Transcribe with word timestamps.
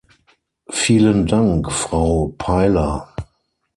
Vielen 0.71 1.27
Dank, 1.27 1.71
Frau 1.71 2.33
Pailler. 2.35 3.07